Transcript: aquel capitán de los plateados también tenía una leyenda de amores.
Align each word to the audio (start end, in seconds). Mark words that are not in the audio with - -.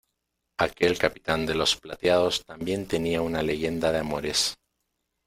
aquel 0.57 0.97
capitán 0.97 1.45
de 1.45 1.53
los 1.53 1.75
plateados 1.75 2.43
también 2.43 2.87
tenía 2.87 3.21
una 3.21 3.43
leyenda 3.43 3.91
de 3.91 3.99
amores. 3.99 4.55